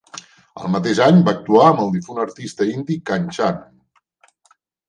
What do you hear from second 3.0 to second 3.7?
Kanchan.